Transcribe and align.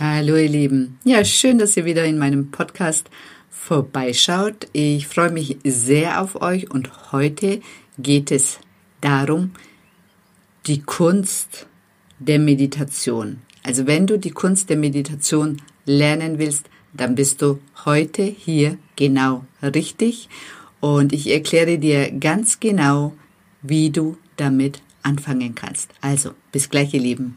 Hallo 0.00 0.34
ihr 0.34 0.48
Lieben. 0.48 0.98
Ja, 1.04 1.24
schön, 1.24 1.58
dass 1.58 1.76
ihr 1.76 1.84
wieder 1.84 2.04
in 2.04 2.18
meinem 2.18 2.50
Podcast 2.50 3.08
vorbeischaut. 3.48 4.66
Ich 4.72 5.06
freue 5.06 5.30
mich 5.30 5.58
sehr 5.62 6.20
auf 6.20 6.42
euch 6.42 6.68
und 6.68 7.12
heute 7.12 7.60
geht 7.96 8.32
es 8.32 8.58
darum, 9.00 9.52
die 10.66 10.82
Kunst 10.82 11.68
der 12.18 12.40
Meditation. 12.40 13.38
Also 13.62 13.86
wenn 13.86 14.08
du 14.08 14.18
die 14.18 14.32
Kunst 14.32 14.68
der 14.68 14.78
Meditation 14.78 15.62
lernen 15.86 16.40
willst, 16.40 16.68
dann 16.92 17.14
bist 17.14 17.40
du 17.40 17.60
heute 17.84 18.24
hier 18.24 18.78
genau 18.96 19.44
richtig 19.62 20.28
und 20.80 21.12
ich 21.12 21.30
erkläre 21.30 21.78
dir 21.78 22.10
ganz 22.10 22.58
genau, 22.58 23.14
wie 23.62 23.90
du 23.90 24.16
damit 24.36 24.82
anfangen 25.04 25.54
kannst. 25.54 25.90
Also, 26.00 26.32
bis 26.50 26.68
gleich 26.68 26.92
ihr 26.94 27.00
Lieben. 27.00 27.36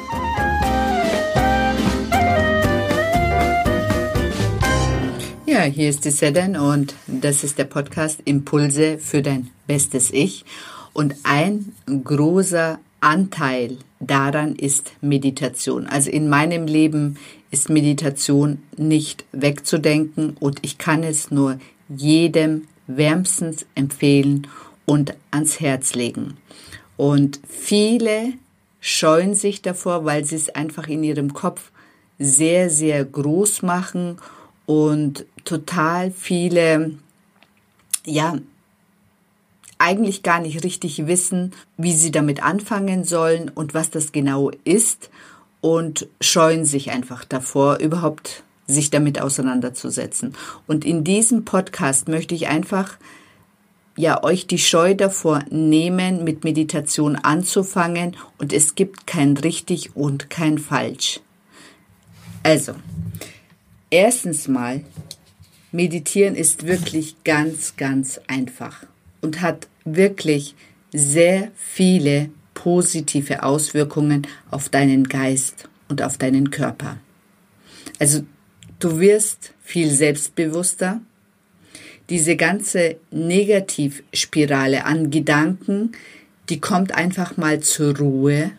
Ja, 5.61 5.67
hier 5.67 5.91
ist 5.91 6.05
die 6.05 6.09
Sedan 6.09 6.55
und 6.55 6.95
das 7.05 7.43
ist 7.43 7.59
der 7.59 7.65
Podcast 7.65 8.19
Impulse 8.25 8.97
für 8.97 9.21
dein 9.21 9.51
bestes 9.67 10.09
Ich. 10.09 10.43
Und 10.91 11.13
ein 11.21 11.73
großer 12.03 12.79
Anteil 12.99 13.77
daran 13.99 14.55
ist 14.55 14.93
Meditation. 15.01 15.85
Also 15.85 16.09
in 16.09 16.29
meinem 16.29 16.65
Leben 16.65 17.19
ist 17.51 17.69
Meditation 17.69 18.63
nicht 18.75 19.23
wegzudenken 19.33 20.35
und 20.39 20.57
ich 20.63 20.79
kann 20.79 21.03
es 21.03 21.29
nur 21.29 21.59
jedem 21.89 22.67
wärmstens 22.87 23.67
empfehlen 23.75 24.47
und 24.87 25.13
ans 25.29 25.59
Herz 25.59 25.93
legen. 25.93 26.37
Und 26.97 27.39
viele 27.47 28.33
scheuen 28.79 29.35
sich 29.35 29.61
davor, 29.61 30.05
weil 30.05 30.25
sie 30.25 30.37
es 30.37 30.49
einfach 30.49 30.87
in 30.87 31.03
ihrem 31.03 31.35
Kopf 31.35 31.69
sehr, 32.17 32.71
sehr 32.71 33.05
groß 33.05 33.61
machen 33.61 34.17
und 34.65 35.25
total 35.43 36.11
viele, 36.11 36.97
ja, 38.05 38.37
eigentlich 39.77 40.21
gar 40.21 40.39
nicht 40.39 40.63
richtig 40.63 41.07
wissen, 41.07 41.53
wie 41.77 41.93
sie 41.93 42.11
damit 42.11 42.43
anfangen 42.43 43.03
sollen 43.03 43.49
und 43.49 43.73
was 43.73 43.89
das 43.89 44.11
genau 44.11 44.51
ist 44.63 45.09
und 45.59 46.07
scheuen 46.21 46.65
sich 46.65 46.91
einfach 46.91 47.25
davor, 47.25 47.79
überhaupt 47.79 48.43
sich 48.67 48.89
damit 48.91 49.19
auseinanderzusetzen. 49.19 50.35
Und 50.67 50.85
in 50.85 51.03
diesem 51.03 51.45
Podcast 51.45 52.07
möchte 52.07 52.35
ich 52.35 52.47
einfach 52.47 52.97
ja 53.97 54.23
euch 54.23 54.47
die 54.47 54.59
Scheu 54.59 54.95
davor 54.95 55.43
nehmen, 55.49 56.23
mit 56.23 56.43
Meditation 56.43 57.15
anzufangen 57.15 58.15
und 58.37 58.53
es 58.53 58.75
gibt 58.75 59.07
kein 59.07 59.35
richtig 59.37 59.95
und 59.95 60.29
kein 60.29 60.57
falsch. 60.57 61.19
Also, 62.43 62.73
Erstens 63.93 64.47
mal, 64.47 64.85
meditieren 65.73 66.35
ist 66.35 66.65
wirklich 66.65 67.25
ganz, 67.25 67.75
ganz 67.75 68.21
einfach 68.27 68.85
und 69.19 69.41
hat 69.41 69.67
wirklich 69.83 70.55
sehr 70.93 71.51
viele 71.55 72.29
positive 72.53 73.43
Auswirkungen 73.43 74.27
auf 74.49 74.69
deinen 74.69 75.09
Geist 75.09 75.67
und 75.89 76.01
auf 76.01 76.17
deinen 76.17 76.51
Körper. 76.51 76.99
Also 77.99 78.23
du 78.79 78.99
wirst 78.99 79.53
viel 79.61 79.91
selbstbewusster. 79.91 81.01
Diese 82.09 82.37
ganze 82.37 82.95
Negativspirale 83.11 84.85
an 84.85 85.11
Gedanken, 85.11 85.91
die 86.47 86.61
kommt 86.61 86.93
einfach 86.93 87.35
mal 87.35 87.59
zur 87.59 87.97
Ruhe 87.97 88.51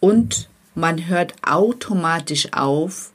und 0.00 0.48
man 0.74 1.06
hört 1.06 1.34
automatisch 1.42 2.52
auf, 2.52 3.12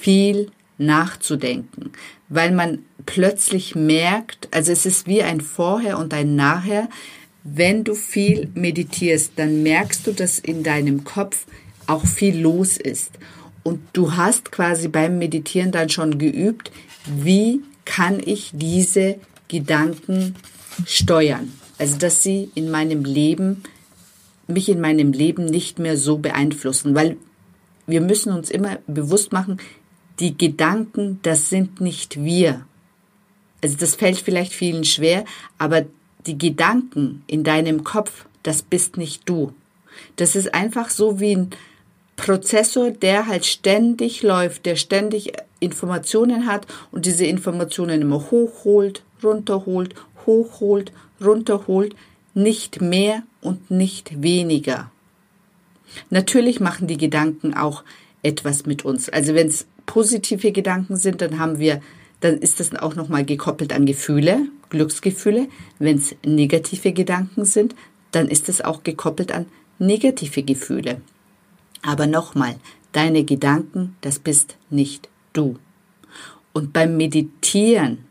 viel 0.00 0.50
nachzudenken, 0.78 1.92
weil 2.28 2.52
man 2.52 2.80
plötzlich 3.06 3.74
merkt, 3.74 4.48
also 4.50 4.72
es 4.72 4.86
ist 4.86 5.06
wie 5.06 5.22
ein 5.22 5.40
Vorher 5.40 5.98
und 5.98 6.14
ein 6.14 6.36
Nachher. 6.36 6.88
Wenn 7.42 7.84
du 7.84 7.94
viel 7.94 8.48
meditierst, 8.54 9.32
dann 9.36 9.62
merkst 9.62 10.06
du, 10.06 10.12
dass 10.12 10.38
in 10.38 10.62
deinem 10.62 11.04
Kopf 11.04 11.46
auch 11.86 12.04
viel 12.06 12.38
los 12.38 12.76
ist. 12.76 13.12
Und 13.62 13.80
du 13.92 14.16
hast 14.16 14.52
quasi 14.52 14.88
beim 14.88 15.18
Meditieren 15.18 15.72
dann 15.72 15.88
schon 15.88 16.18
geübt, 16.18 16.70
wie 17.06 17.60
kann 17.84 18.20
ich 18.24 18.52
diese 18.54 19.16
Gedanken 19.48 20.36
steuern. 20.86 21.52
Also, 21.78 21.98
dass 21.98 22.22
sie 22.22 22.50
in 22.54 22.70
meinem 22.70 23.04
Leben, 23.04 23.62
mich 24.46 24.68
in 24.68 24.80
meinem 24.80 25.12
Leben 25.12 25.46
nicht 25.46 25.78
mehr 25.78 25.96
so 25.96 26.18
beeinflussen, 26.18 26.94
weil 26.94 27.16
wir 27.86 28.00
müssen 28.00 28.32
uns 28.32 28.50
immer 28.50 28.78
bewusst 28.86 29.32
machen, 29.32 29.58
die 30.20 30.36
Gedanken, 30.36 31.18
das 31.22 31.48
sind 31.48 31.80
nicht 31.80 32.22
wir. 32.22 32.66
Also 33.62 33.76
das 33.78 33.94
fällt 33.94 34.18
vielleicht 34.18 34.52
vielen 34.52 34.84
schwer, 34.84 35.24
aber 35.58 35.86
die 36.26 36.38
Gedanken 36.38 37.22
in 37.26 37.44
deinem 37.44 37.84
Kopf, 37.84 38.26
das 38.42 38.62
bist 38.62 38.96
nicht 38.96 39.28
du. 39.28 39.52
Das 40.16 40.36
ist 40.36 40.54
einfach 40.54 40.90
so 40.90 41.20
wie 41.20 41.36
ein 41.36 41.50
Prozessor, 42.16 42.90
der 42.90 43.26
halt 43.26 43.46
ständig 43.46 44.22
läuft, 44.22 44.66
der 44.66 44.76
ständig 44.76 45.32
Informationen 45.58 46.46
hat 46.46 46.66
und 46.90 47.06
diese 47.06 47.24
Informationen 47.24 48.02
immer 48.02 48.30
hochholt, 48.30 49.02
runterholt, 49.22 49.94
hochholt, 50.26 50.92
runterholt, 51.22 51.94
nicht 52.34 52.80
mehr 52.80 53.22
und 53.40 53.70
nicht 53.70 54.22
weniger. 54.22 54.90
Natürlich 56.10 56.60
machen 56.60 56.86
die 56.86 56.98
Gedanken 56.98 57.54
auch 57.54 57.84
etwas 58.22 58.66
mit 58.66 58.84
uns. 58.84 59.08
Also 59.08 59.34
wenn 59.34 59.52
positive 59.90 60.52
Gedanken 60.52 60.96
sind, 60.96 61.20
dann 61.20 61.40
haben 61.40 61.58
wir, 61.58 61.82
dann 62.20 62.38
ist 62.38 62.60
das 62.60 62.72
auch 62.76 62.94
nochmal 62.94 63.24
gekoppelt 63.24 63.72
an 63.72 63.86
Gefühle, 63.86 64.46
Glücksgefühle. 64.68 65.48
Wenn 65.80 65.96
es 65.98 66.14
negative 66.24 66.92
Gedanken 66.92 67.44
sind, 67.44 67.74
dann 68.12 68.28
ist 68.28 68.48
es 68.48 68.60
auch 68.60 68.84
gekoppelt 68.84 69.32
an 69.32 69.46
negative 69.80 70.44
Gefühle. 70.44 71.00
Aber 71.82 72.06
nochmal, 72.06 72.54
deine 72.92 73.24
Gedanken, 73.24 73.96
das 74.00 74.20
bist 74.20 74.56
nicht 74.70 75.08
du. 75.32 75.58
Und 76.52 76.72
beim 76.72 76.96
Meditieren, 76.96 78.04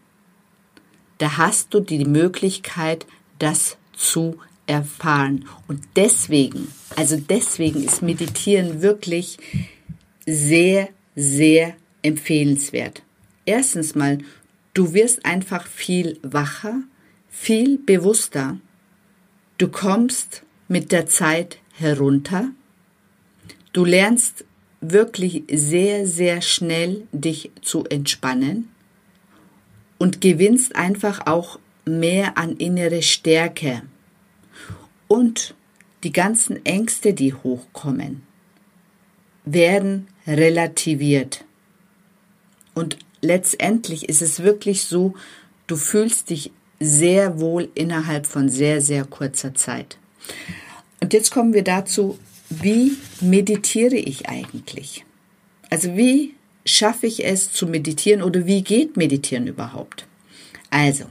da 1.18 1.38
hast 1.38 1.74
du 1.74 1.80
die 1.80 2.04
Möglichkeit, 2.04 3.06
das 3.38 3.78
zu 3.94 4.36
erfahren. 4.68 5.46
Und 5.70 5.82
deswegen, 5.96 6.68
also 6.98 7.16
deswegen 7.16 7.86
ist 7.86 8.02
Meditieren 8.02 8.82
wirklich 8.82 9.38
sehr 10.26 10.90
sehr 11.20 11.76
empfehlenswert. 12.02 13.04
Erstens 13.46 13.94
mal, 13.94 14.20
du 14.74 14.94
wirst 14.94 15.26
einfach 15.26 15.68
viel 15.68 16.18
wacher, 16.24 16.82
viel 17.28 17.78
bewusster. 17.78 18.58
Du 19.58 19.68
kommst 19.68 20.44
mit 20.70 20.94
der 20.94 21.08
Zeit 21.08 21.58
herunter. 21.74 22.52
Du 23.74 23.84
lernst 23.84 24.46
wirklich 24.80 25.44
sehr, 25.52 26.08
sehr 26.08 26.42
schnell 26.42 27.06
dich 27.12 27.52
zu 27.62 27.84
entspannen 27.84 28.70
und 29.98 30.22
gewinnst 30.22 30.78
einfach 30.78 31.28
auch 31.28 31.60
mehr 31.84 32.38
an 32.38 32.56
innere 32.56 33.02
Stärke. 33.02 33.82
Und 35.10 35.54
die 36.04 36.14
ganzen 36.14 36.66
Ängste, 36.66 37.14
die 37.14 37.34
hochkommen, 37.34 38.22
werden 39.44 40.08
relativiert. 40.30 41.44
Und 42.76 42.98
letztendlich 43.22 44.08
ist 44.08 44.22
es 44.22 44.44
wirklich 44.44 44.84
so, 44.84 45.16
du 45.68 45.76
fühlst 45.76 46.30
dich 46.30 46.52
sehr 46.80 47.40
wohl 47.40 47.70
innerhalb 47.76 48.26
von 48.26 48.48
sehr, 48.48 48.82
sehr 48.82 49.06
kurzer 49.06 49.54
Zeit. 49.56 49.98
Und 51.02 51.14
jetzt 51.14 51.32
kommen 51.32 51.54
wir 51.54 51.64
dazu, 51.64 52.18
wie 52.50 52.94
meditiere 53.22 53.96
ich 53.96 54.30
eigentlich? 54.30 55.06
Also 55.70 55.98
wie 55.98 56.36
schaffe 56.66 57.08
ich 57.08 57.26
es 57.26 57.52
zu 57.52 57.68
meditieren 57.68 58.22
oder 58.22 58.46
wie 58.46 58.64
geht 58.64 58.98
Meditieren 58.98 59.48
überhaupt? 59.48 60.06
Also, 60.70 61.06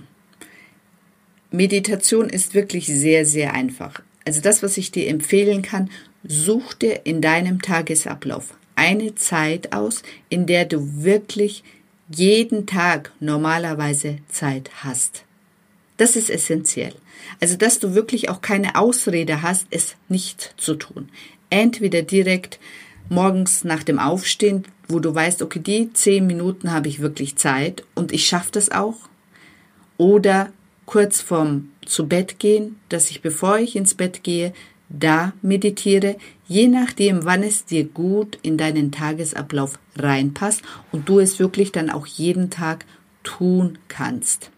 Meditation 1.50 2.29
ist 2.29 2.55
wirklich 2.55 2.87
sehr, 2.87 3.26
sehr 3.26 3.55
einfach. 3.55 4.03
Also 4.25 4.41
das, 4.41 4.62
was 4.62 4.76
ich 4.76 4.91
dir 4.91 5.09
empfehlen 5.09 5.62
kann, 5.62 5.91
such 6.23 6.75
dir 6.75 7.06
in 7.06 7.21
deinem 7.21 7.62
Tagesablauf 7.62 8.55
eine 8.78 9.16
Zeit 9.16 9.72
aus, 9.72 10.02
in 10.28 10.46
der 10.46 10.64
du 10.64 11.02
wirklich 11.02 11.64
jeden 12.08 12.66
Tag 12.66 13.12
normalerweise 13.20 14.19
Zeit 14.28 14.70
hast. 14.82 15.25
Das 15.98 16.14
ist 16.14 16.30
essentiell. 16.30 16.94
Also, 17.40 17.56
dass 17.56 17.80
du 17.80 17.94
wirklich 17.94 18.30
auch 18.30 18.40
keine 18.40 18.76
Ausrede 18.76 19.42
hast, 19.42 19.66
es 19.70 19.96
nicht 20.08 20.54
zu 20.56 20.76
tun. 20.76 21.08
Entweder 21.50 22.02
direkt 22.02 22.60
morgens 23.08 23.64
nach 23.64 23.82
dem 23.82 23.98
Aufstehen, 23.98 24.64
wo 24.86 25.00
du 25.00 25.12
weißt, 25.14 25.42
okay, 25.42 25.58
die 25.58 25.92
zehn 25.92 26.26
Minuten 26.26 26.72
habe 26.72 26.88
ich 26.88 27.00
wirklich 27.00 27.36
Zeit 27.36 27.84
und 27.96 28.12
ich 28.12 28.26
schaffe 28.26 28.52
das 28.52 28.70
auch. 28.70 28.96
Oder 29.96 30.52
kurz 30.86 31.20
vorm 31.20 31.70
zu 31.84 32.06
Bett 32.06 32.38
gehen, 32.38 32.78
dass 32.88 33.10
ich, 33.10 33.22
bevor 33.22 33.58
ich 33.58 33.75
ins 33.75 33.94
Bett 33.94 34.22
gehe, 34.22 34.52
da 34.88 35.32
meditiere, 35.43 36.17
je 36.46 36.69
nachdem, 36.69 37.25
wann 37.25 37.43
es 37.43 37.64
dir 37.64 37.85
gut 37.85 38.38
in 38.43 38.56
deinen 38.56 38.90
Tagesablauf 38.90 39.79
reinpasst 39.96 40.62
und 40.93 41.08
du 41.08 41.19
es 41.19 41.38
wirklich 41.38 41.73
dann 41.73 41.90
auch 41.90 42.06
jeden 42.06 42.50
Tag 42.50 42.87
tun 43.23 43.79
kannst. 43.88 44.50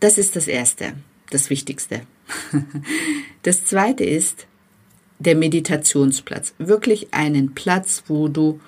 Das 0.00 0.18
ist 0.18 0.36
das 0.36 0.48
Erste, 0.48 0.94
das 1.30 1.50
Wichtigste. 1.50 2.02
Das 3.42 3.66
Zweite 3.66 4.04
ist 4.04 4.46
der 5.18 5.34
Meditationsplatz. 5.34 6.54
Wirklich 6.56 7.12
einen 7.12 7.54
Platz, 7.54 8.04
wo 8.06 8.28
du 8.28 8.58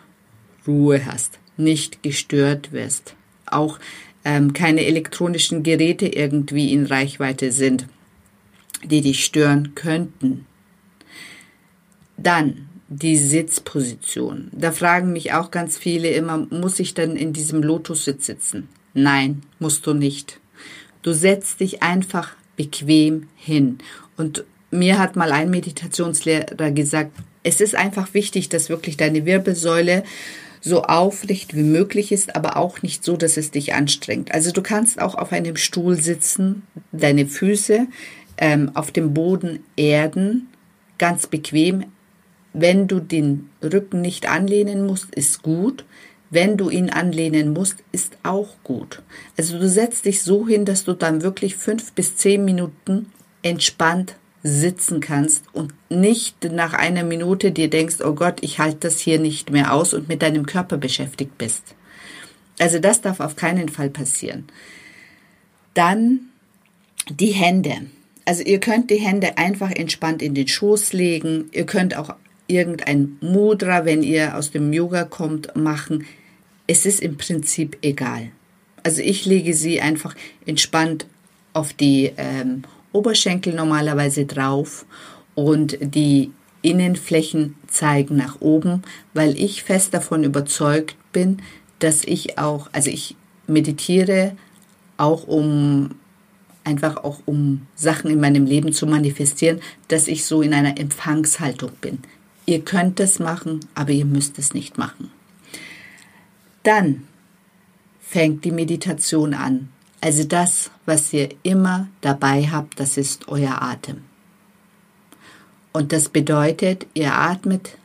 Ruhe 0.67 1.07
hast, 1.07 1.39
nicht 1.57 2.03
gestört 2.03 2.73
wirst. 2.73 3.15
Auch 3.47 3.79
ähm, 4.27 4.53
keine 4.53 4.85
elektronischen 4.85 5.63
Geräte 5.63 6.07
irgendwie 6.09 6.75
in 6.75 6.85
Reichweite 6.85 7.53
sind, 7.53 7.87
die 8.85 9.01
dich 9.01 9.25
stören 9.25 9.75
könnten. 9.75 10.45
Dann 12.17 12.69
die 12.89 13.17
Sitzposition. 13.17 14.49
Da 14.53 14.73
fragen 14.73 15.13
mich 15.13 15.33
auch 15.33 15.51
ganz 15.51 15.77
viele 15.77 16.11
immer, 16.11 16.39
muss 16.51 16.79
ich 16.79 16.95
dann 16.95 17.17
in 17.17 17.33
diesem 17.33 17.63
Lotussitz 17.63 18.27
sitzen? 18.27 18.69
Nein, 18.95 19.43
musst 19.59 19.87
du 19.87 19.93
nicht. 19.93 20.41
Du 21.03 21.13
setzt 21.13 21.61
dich 21.61 21.83
einfach 21.83 22.35
bequem 22.57 23.29
hin. 23.37 23.79
Und 24.17 24.45
mir 24.71 24.99
hat 24.99 25.17
mal 25.17 25.33
ein 25.33 25.51
Meditationslehrer 25.51 26.71
gesagt, 26.71 27.13
es 27.43 27.61
ist 27.61 27.75
einfach 27.75 28.15
wichtig, 28.15 28.49
dass 28.49 28.69
wirklich 28.69 28.97
deine 28.97 29.25
Wirbelsäule 29.25 30.03
so 30.61 30.83
aufrecht 30.83 31.55
wie 31.55 31.63
möglich 31.63 32.11
ist, 32.11 32.35
aber 32.35 32.57
auch 32.57 32.83
nicht 32.83 33.05
so, 33.05 33.17
dass 33.17 33.37
es 33.37 33.53
dich 33.53 33.75
anstrengt. 33.75 34.33
Also 34.33 34.51
du 34.51 34.63
kannst 34.63 35.01
auch 35.01 35.15
auf 35.15 35.33
einem 35.33 35.57
Stuhl 35.57 35.97
sitzen, 35.97 36.63
deine 36.91 37.27
Füße 37.27 37.87
ähm, 38.39 38.73
auf 38.75 38.91
dem 38.91 39.15
Boden 39.15 39.61
erden, 39.77 40.49
ganz 40.99 41.27
bequem. 41.27 41.85
Wenn 42.59 42.89
du 42.89 43.01
den 43.01 43.51
Rücken 43.63 44.01
nicht 44.01 44.31
anlehnen 44.31 44.87
musst, 44.87 45.15
ist 45.15 45.43
gut. 45.43 45.85
Wenn 46.31 46.57
du 46.57 46.71
ihn 46.71 46.89
anlehnen 46.89 47.53
musst, 47.53 47.85
ist 47.93 48.17
auch 48.23 48.49
gut. 48.65 49.03
Also 49.37 49.59
du 49.59 49.69
setzt 49.69 50.07
dich 50.07 50.23
so 50.23 50.49
hin, 50.49 50.65
dass 50.65 50.85
du 50.85 50.95
dann 50.95 51.21
wirklich 51.21 51.55
fünf 51.55 51.93
bis 51.93 52.17
zehn 52.17 52.47
Minuten 52.47 53.13
entspannt 53.43 54.17
sitzen 54.43 55.01
kannst 55.01 55.45
und 55.53 55.75
nicht 55.91 56.45
nach 56.51 56.73
einer 56.73 57.05
Minute 57.05 57.53
dir 57.53 57.69
denkst, 57.69 57.97
oh 58.03 58.15
Gott, 58.15 58.39
ich 58.41 58.59
halte 58.59 58.89
das 58.89 59.01
hier 59.01 59.19
nicht 59.19 59.51
mehr 59.51 59.75
aus 59.75 59.93
und 59.93 60.09
mit 60.09 60.23
deinem 60.23 60.47
Körper 60.47 60.79
beschäftigt 60.79 61.37
bist. 61.37 61.75
Also 62.59 62.79
das 62.79 63.03
darf 63.03 63.21
auf 63.21 63.37
keinen 63.37 63.69
Fall 63.69 63.91
passieren. 63.91 64.47
Dann 65.75 66.31
die 67.11 67.33
Hände. 67.33 67.75
Also 68.25 68.43
ihr 68.43 68.61
könnt 68.61 68.89
die 68.89 68.97
Hände 68.97 69.37
einfach 69.37 69.71
entspannt 69.71 70.23
in 70.23 70.35
den 70.35 70.49
Schoß 70.49 70.95
legen. 70.95 71.51
Ihr 71.53 71.67
könnt 71.67 71.95
auch 71.99 72.15
irgendein 72.47 73.17
Mudra, 73.21 73.85
wenn 73.85 74.03
ihr 74.03 74.37
aus 74.37 74.51
dem 74.51 74.73
Yoga 74.73 75.05
kommt, 75.05 75.55
machen. 75.57 76.07
Es 76.67 76.87
ist 76.87 77.01
im 77.01 77.17
Prinzip 77.17 77.79
egal. 77.83 78.31
Also 78.83 79.03
ich 79.03 79.27
lege 79.27 79.55
sie 79.55 79.81
einfach 79.81 80.15
entspannt 80.45 81.07
auf 81.53 81.73
die 81.73 82.13
ähm, 82.17 82.63
Oberschenkel 82.93 83.55
normalerweise 83.55 84.27
drauf 84.27 84.87
und 85.35 85.79
die 85.81 86.31
Innenflächen 86.63 87.57
zeigen 87.69 88.17
nach 88.17 88.41
oben, 88.41 88.83
weil 89.15 89.39
ich 89.41 89.63
fest 89.63 89.95
davon 89.95 90.25
überzeugt 90.25 90.97
bin, 91.13 91.43
dass 91.79 92.05
ich 92.05 92.39
auch, 92.39 92.69
also 92.73 92.91
ich 92.91 93.17
meditiere 93.47 94.37
auch 94.97 95.27
um 95.27 95.91
einfach 96.65 96.97
auch 97.05 97.21
um 97.27 97.67
Sachen 97.77 98.11
in 98.11 98.21
meinem 98.21 98.45
Leben 98.45 98.73
zu 98.73 98.87
manifestieren, 98.87 99.61
dass 99.89 100.09
ich 100.09 100.25
so 100.25 100.43
in 100.43 100.53
einer 100.53 100.79
Empfangshaltung 100.79 101.71
bin. 101.81 102.01
Ihr 102.47 102.65
könnt 102.65 103.01
es 103.01 103.19
machen, 103.19 103.61
aber 103.75 103.91
ihr 103.91 104.05
müsst 104.05 104.39
es 104.39 104.55
nicht 104.55 104.79
machen. 104.79 105.11
Dann 106.63 107.03
fängt 108.01 108.45
die 108.45 108.53
Meditation 108.53 109.35
an. 109.35 109.69
Also 110.01 110.25
das, 110.25 110.71
was 110.85 111.13
ihr 111.13 111.31
immer 111.43 111.89
dabei 112.01 112.49
habt, 112.49 112.79
das 112.79 112.97
ist 112.97 113.29
euer 113.29 113.61
Atem. 113.63 114.03
Und 115.73 115.93
das 115.93 116.09
bedeutet, 116.09 116.87
ihr 116.95 117.15
atmet 117.15 117.77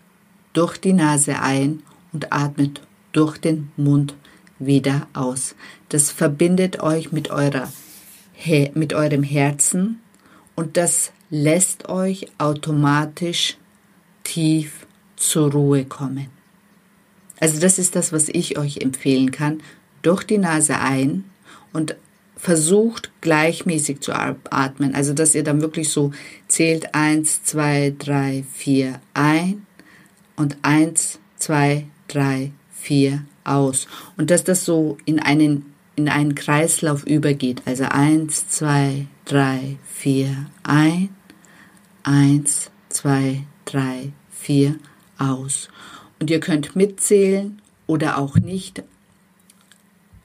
durch 0.53 0.77
die 0.77 0.93
Nase 0.93 1.39
ein 1.39 1.81
und 2.13 2.31
atmet 2.31 2.81
durch 3.11 3.37
den 3.37 3.71
Mund 3.77 4.15
wieder 4.59 5.07
aus. 5.13 5.55
Das 5.89 6.11
verbindet 6.11 6.81
euch 6.81 7.11
mit, 7.11 7.31
eurer, 7.31 7.71
mit 8.73 8.93
eurem 8.93 9.23
Herzen 9.23 10.01
und 10.55 10.77
das 10.77 11.11
lässt 11.29 11.89
euch 11.89 12.27
automatisch 12.37 13.57
tief 14.23 14.85
zur 15.15 15.51
Ruhe 15.51 15.85
kommen. 15.85 16.27
Also 17.39 17.59
das 17.59 17.79
ist 17.79 17.95
das, 17.95 18.13
was 18.13 18.29
ich 18.29 18.57
euch 18.57 18.77
empfehlen 18.77 19.31
kann. 19.31 19.61
Durch 20.01 20.23
die 20.23 20.37
Nase 20.37 20.79
ein 20.79 21.25
und 21.73 21.95
versucht 22.37 23.11
gleichmäßig 23.21 23.99
zu 23.99 24.13
atmen. 24.13 24.95
Also 24.95 25.13
dass 25.13 25.35
ihr 25.35 25.43
dann 25.43 25.61
wirklich 25.61 25.89
so 25.89 26.11
zählt 26.47 26.95
eins, 26.95 27.43
zwei, 27.43 27.93
drei, 27.97 28.43
vier 28.53 28.99
ein 29.13 29.65
und 30.35 30.57
eins, 30.63 31.19
zwei, 31.37 31.85
drei, 32.07 32.51
vier 32.71 33.23
aus. 33.43 33.87
Und 34.17 34.31
dass 34.31 34.43
das 34.43 34.65
so 34.65 34.97
in 35.05 35.19
einen, 35.19 35.73
in 35.95 36.09
einen 36.09 36.35
Kreislauf 36.35 37.05
übergeht. 37.05 37.61
Also 37.65 37.85
eins, 37.85 38.49
zwei, 38.49 39.07
drei, 39.25 39.77
vier 39.93 40.47
ein, 40.63 41.09
eins, 42.03 42.71
zwei, 42.89 43.43
drei, 43.65 44.11
vier 44.31 44.75
aus. 45.17 45.69
Und 46.19 46.29
ihr 46.29 46.39
könnt 46.39 46.75
mitzählen 46.75 47.61
oder 47.87 48.17
auch 48.17 48.35
nicht. 48.35 48.83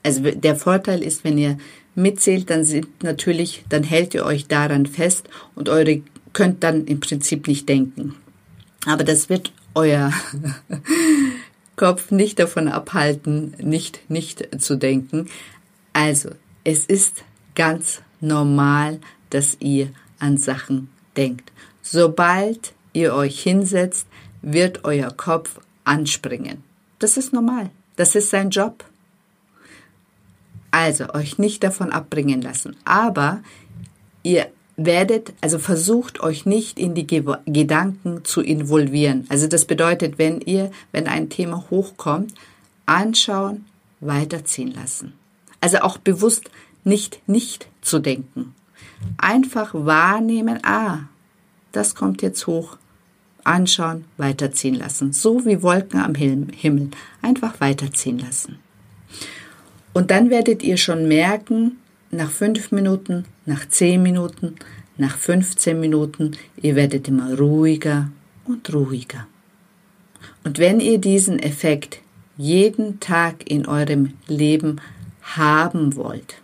Also 0.03 0.31
der 0.31 0.55
Vorteil 0.55 1.03
ist, 1.03 1.23
wenn 1.23 1.37
ihr 1.37 1.57
mitzählt, 1.95 2.49
dann 2.49 2.63
sind 2.63 3.03
natürlich, 3.03 3.65
dann 3.69 3.83
hält 3.83 4.13
ihr 4.13 4.25
euch 4.25 4.47
daran 4.47 4.85
fest 4.85 5.27
und 5.55 5.69
eure 5.69 6.01
könnt 6.33 6.63
dann 6.63 6.85
im 6.85 6.99
Prinzip 6.99 7.47
nicht 7.47 7.67
denken. 7.67 8.15
Aber 8.85 9.03
das 9.03 9.27
wird 9.29 9.51
euer 9.73 10.13
Kopf 11.75 12.11
nicht 12.11 12.39
davon 12.39 12.67
abhalten, 12.67 13.55
nicht 13.59 14.09
nicht 14.09 14.61
zu 14.61 14.77
denken. 14.77 15.27
Also, 15.93 16.29
es 16.63 16.85
ist 16.85 17.23
ganz 17.55 18.01
normal, 18.19 18.99
dass 19.29 19.57
ihr 19.59 19.89
an 20.19 20.37
Sachen 20.37 20.89
denkt. 21.15 21.51
Sobald 21.81 22.73
ihr 22.97 23.13
euch 23.13 23.39
hinsetzt, 23.41 24.07
wird 24.41 24.83
euer 24.83 25.11
Kopf 25.11 25.59
anspringen. 25.83 26.63
Das 26.99 27.15
ist 27.15 27.31
normal. 27.31 27.69
Das 27.95 28.15
ist 28.15 28.29
sein 28.29 28.49
Job. 28.49 28.83
Also 30.71 31.13
euch 31.13 31.37
nicht 31.37 31.63
davon 31.63 31.91
abbringen 31.91 32.41
lassen. 32.41 32.75
Aber 32.85 33.41
ihr 34.23 34.47
werdet, 34.75 35.33
also 35.41 35.59
versucht 35.59 36.21
euch 36.21 36.45
nicht 36.45 36.79
in 36.79 36.93
die 36.93 37.07
Ge 37.07 37.23
Gedanken 37.45 38.25
zu 38.25 38.41
involvieren. 38.41 39.25
Also 39.29 39.47
das 39.47 39.65
bedeutet, 39.65 40.17
wenn 40.17 40.41
ihr, 40.41 40.71
wenn 40.91 41.07
ein 41.07 41.29
Thema 41.29 41.65
hochkommt, 41.69 42.33
anschauen, 42.85 43.65
weiterziehen 43.99 44.71
lassen. 44.73 45.13
Also 45.61 45.79
auch 45.79 45.97
bewusst 45.97 46.49
nicht 46.83 47.21
nicht 47.27 47.67
zu 47.81 47.99
denken. 47.99 48.53
Einfach 49.17 49.73
wahrnehmen, 49.73 50.59
ah, 50.63 51.01
das 51.71 51.95
kommt 51.95 52.21
jetzt 52.21 52.47
hoch. 52.47 52.77
Anschauen, 53.47 54.05
weiterziehen 54.17 54.75
lassen. 54.75 55.13
So 55.13 55.45
wie 55.45 55.61
Wolken 55.61 55.99
am 55.99 56.15
Himmel. 56.15 56.89
Einfach 57.21 57.59
weiterziehen 57.59 58.19
lassen. 58.19 58.59
Und 59.93 60.11
dann 60.11 60.29
werdet 60.29 60.63
ihr 60.63 60.77
schon 60.77 61.07
merken, 61.07 61.77
nach 62.11 62.29
fünf 62.29 62.71
Minuten, 62.71 63.25
nach 63.45 63.67
zehn 63.67 64.03
Minuten, 64.03 64.55
nach 64.97 65.17
15 65.17 65.79
Minuten, 65.79 66.31
ihr 66.61 66.75
werdet 66.75 67.07
immer 67.07 67.37
ruhiger 67.37 68.09
und 68.45 68.73
ruhiger. 68.73 69.27
Und 70.43 70.59
wenn 70.59 70.79
ihr 70.79 70.97
diesen 70.97 71.39
Effekt 71.39 71.99
jeden 72.37 72.99
Tag 72.99 73.49
in 73.49 73.67
eurem 73.67 74.13
Leben 74.27 74.81
haben 75.21 75.95
wollt, 75.95 76.41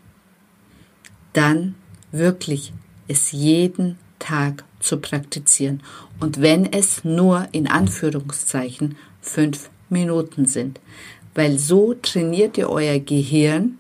dann 1.33 1.75
wirklich 2.12 2.74
es 3.07 3.31
jeden 3.31 3.98
Tag 4.19 4.63
zu 4.84 4.98
praktizieren. 4.98 5.82
Und 6.20 6.42
wenn 6.42 6.72
es 6.72 7.04
nur 7.04 7.48
in 7.52 7.68
Anführungszeichen 7.68 8.96
fünf 9.22 9.70
Minuten 9.90 10.46
sind, 10.46 10.80
weil 11.34 11.58
so 11.58 11.94
trainiert 11.96 12.58
ihr 12.58 12.70
euer 12.70 13.00
Gehirn, 13.00 13.78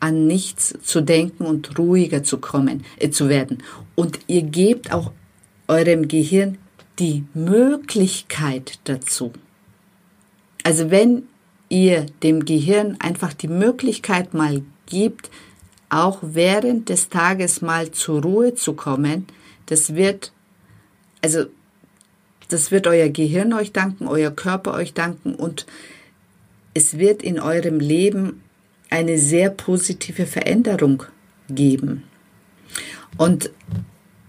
an 0.00 0.26
nichts 0.26 0.74
zu 0.82 1.00
denken 1.00 1.46
und 1.46 1.78
ruhiger 1.78 2.22
zu 2.22 2.38
kommen, 2.38 2.84
äh, 2.98 3.08
zu 3.08 3.28
werden. 3.30 3.62
Und 3.94 4.18
ihr 4.26 4.42
gebt 4.42 4.92
auch 4.92 5.12
eurem 5.66 6.08
Gehirn 6.08 6.58
die 6.98 7.24
Möglichkeit 7.32 8.80
dazu. 8.84 9.32
Also 10.62 10.90
wenn 10.90 11.22
ihr 11.70 12.06
dem 12.22 12.44
Gehirn 12.44 12.96
einfach 13.00 13.32
die 13.32 13.48
Möglichkeit 13.48 14.34
mal 14.34 14.62
gibt, 14.86 15.30
auch 15.88 16.18
während 16.20 16.88
des 16.88 17.08
Tages 17.08 17.62
mal 17.62 17.90
zur 17.90 18.22
Ruhe 18.22 18.54
zu 18.54 18.74
kommen, 18.74 19.26
das 19.66 19.94
wird, 19.94 20.32
also, 21.22 21.46
das 22.48 22.70
wird 22.70 22.86
euer 22.86 23.08
Gehirn 23.08 23.52
euch 23.52 23.72
danken, 23.72 24.06
euer 24.06 24.30
Körper 24.30 24.74
euch 24.74 24.94
danken 24.94 25.34
und 25.34 25.66
es 26.74 26.98
wird 26.98 27.22
in 27.22 27.40
eurem 27.40 27.80
Leben 27.80 28.42
eine 28.90 29.18
sehr 29.18 29.50
positive 29.50 30.26
Veränderung 30.26 31.04
geben. 31.48 32.04
Und 33.16 33.50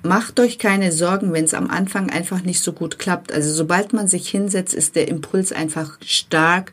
macht 0.04 0.40
euch 0.40 0.60
keine 0.60 0.92
Sorgen, 0.92 1.34
wenn 1.34 1.46
es 1.46 1.54
am 1.54 1.70
Anfang 1.70 2.10
einfach 2.12 2.44
nicht 2.44 2.62
so 2.62 2.74
gut 2.74 3.00
klappt. 3.00 3.32
Also 3.32 3.52
sobald 3.52 3.94
man 3.94 4.08
sich 4.08 4.30
hinsetzt, 4.30 4.74
ist 4.74 4.96
der 4.96 5.08
Impuls 5.08 5.52
einfach 5.52 5.98
stark, 6.02 6.72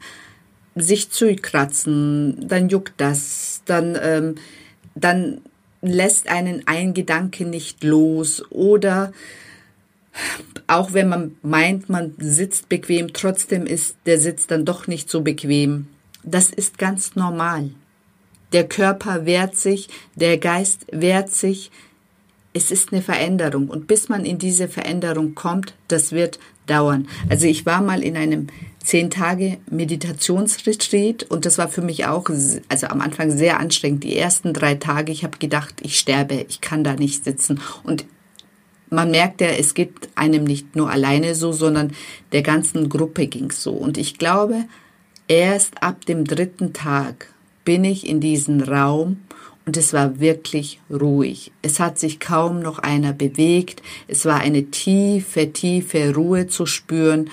sich 0.75 1.11
zu 1.11 1.35
kratzen, 1.37 2.47
dann 2.49 2.69
juckt 2.69 2.95
das, 2.99 3.63
dann 3.65 3.99
ähm, 4.01 4.35
dann 4.95 5.41
lässt 5.83 6.29
einen 6.29 6.67
ein 6.67 6.95
Gedanke 6.95 7.45
nicht 7.45 7.85
los 7.85 8.43
oder 8.51 9.13
auch 10.67 10.93
wenn 10.93 11.09
man 11.09 11.37
meint, 11.43 11.89
man 11.89 12.15
sitzt 12.19 12.69
bequem, 12.69 13.13
trotzdem 13.13 13.67
ist 13.67 13.97
der 14.07 14.19
Sitz 14.19 14.47
dann 14.47 14.65
doch 14.65 14.87
nicht 14.87 15.11
so 15.11 15.23
bequem. 15.23 15.89
Das 16.23 16.51
ist 16.51 16.79
ganz 16.79 17.17
normal. 17.17 17.71
Der 18.53 18.69
Körper 18.69 19.25
wehrt 19.25 19.57
sich, 19.57 19.89
der 20.15 20.39
Geist 20.39 20.87
wehrt 20.93 21.31
sich. 21.31 21.71
Es 22.53 22.71
ist 22.71 22.93
eine 22.93 23.01
Veränderung 23.01 23.69
und 23.69 23.87
bis 23.87 24.11
man 24.11 24.27
in 24.27 24.39
diese 24.39 24.69
Veränderung 24.69 25.35
kommt, 25.35 25.75
das 25.89 26.13
wird 26.13 26.39
dauern. 26.67 27.09
Also 27.31 27.47
ich 27.47 27.65
war 27.65 27.81
mal 27.81 28.03
in 28.03 28.17
einem 28.17 28.49
zehn 28.85 29.11
Tage 29.11 29.59
Meditationsretreat 29.71 31.25
und 31.25 31.47
das 31.47 31.59
war 31.59 31.69
für 31.69 31.83
mich 31.83 32.07
auch, 32.07 32.29
also 32.69 32.87
am 32.89 33.01
Anfang 33.01 33.31
sehr 33.31 33.61
anstrengend. 33.61 34.05
Die 34.05 34.17
ersten 34.17 34.53
drei 34.53 34.75
Tage, 34.75 35.13
ich 35.13 35.25
habe 35.25 35.39
gedacht, 35.39 35.75
ich 35.83 35.99
sterbe, 35.99 36.45
ich 36.49 36.61
kann 36.61 36.85
da 36.85 36.95
nicht 36.95 37.25
sitzen 37.25 37.61
und 37.85 38.05
man 38.91 39.11
merkt 39.11 39.41
ja, 39.41 39.49
es 39.49 39.73
geht 39.73 40.11
einem 40.15 40.45
nicht 40.45 40.77
nur 40.77 40.91
alleine 40.91 41.35
so, 41.35 41.53
sondern 41.53 41.93
der 42.33 42.43
ganzen 42.43 42.91
Gruppe 42.91 43.27
ging's 43.27 43.63
so. 43.63 43.73
Und 43.73 43.97
ich 43.97 44.19
glaube, 44.19 44.65
erst 45.29 45.83
ab 45.83 46.05
dem 46.05 46.25
dritten 46.25 46.75
Tag 46.75 47.29
bin 47.65 47.85
ich 47.85 48.07
in 48.07 48.21
diesen 48.21 48.61
Raum 48.61 49.19
und 49.65 49.77
es 49.77 49.93
war 49.93 50.21
wirklich 50.21 50.81
ruhig. 50.91 51.53
Es 51.63 51.81
hat 51.81 51.99
sich 51.99 52.21
kaum 52.21 52.61
noch 52.61 52.81
einer 52.81 53.13
bewegt. 53.13 53.81
Es 54.09 54.27
war 54.27 54.41
eine 54.41 54.65
tiefe, 54.65 55.53
tiefe 55.53 56.15
Ruhe 56.15 56.49
zu 56.49 56.67
spüren 56.67 57.31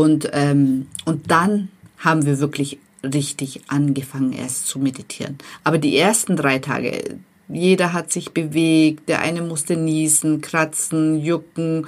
und, 0.00 0.30
ähm, 0.32 0.86
und 1.04 1.30
dann 1.30 1.68
haben 1.98 2.24
wir 2.24 2.40
wirklich 2.40 2.78
richtig 3.04 3.60
angefangen 3.68 4.32
erst 4.32 4.66
zu 4.66 4.78
meditieren. 4.78 5.36
Aber 5.62 5.76
die 5.76 5.94
ersten 5.98 6.36
drei 6.36 6.58
Tage, 6.58 7.18
jeder 7.50 7.92
hat 7.92 8.10
sich 8.10 8.30
bewegt, 8.30 9.10
der 9.10 9.20
eine 9.20 9.42
musste 9.42 9.76
niesen, 9.76 10.40
kratzen, 10.40 11.20
jucken, 11.20 11.86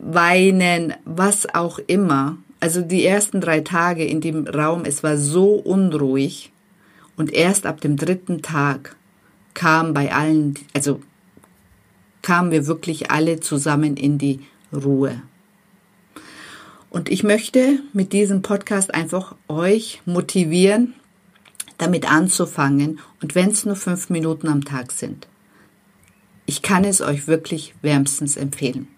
weinen, 0.00 0.94
was 1.04 1.54
auch 1.54 1.78
immer. 1.78 2.38
Also 2.58 2.80
die 2.82 3.06
ersten 3.06 3.40
drei 3.40 3.60
Tage 3.60 4.04
in 4.04 4.20
dem 4.20 4.48
Raum, 4.48 4.82
es 4.84 5.04
war 5.04 5.16
so 5.16 5.52
unruhig. 5.52 6.50
Und 7.16 7.32
erst 7.32 7.66
ab 7.66 7.80
dem 7.80 7.96
dritten 7.96 8.42
Tag 8.42 8.96
kam 9.54 9.94
bei 9.94 10.12
allen, 10.12 10.54
also 10.74 11.00
kamen 12.22 12.50
wir 12.50 12.66
wirklich 12.66 13.12
alle 13.12 13.38
zusammen 13.38 13.96
in 13.96 14.18
die 14.18 14.40
Ruhe. 14.72 15.22
Und 16.90 17.10
ich 17.10 17.22
möchte 17.22 17.80
mit 17.92 18.12
diesem 18.12 18.42
Podcast 18.42 18.94
einfach 18.94 19.34
euch 19.48 20.00
motivieren, 20.06 20.94
damit 21.76 22.10
anzufangen 22.10 22.98
und 23.22 23.34
wenn 23.34 23.50
es 23.50 23.64
nur 23.64 23.76
fünf 23.76 24.10
Minuten 24.10 24.48
am 24.48 24.64
Tag 24.64 24.92
sind. 24.92 25.28
Ich 26.46 26.62
kann 26.62 26.84
es 26.84 27.00
euch 27.00 27.26
wirklich 27.26 27.74
wärmstens 27.82 28.36
empfehlen. 28.36 28.88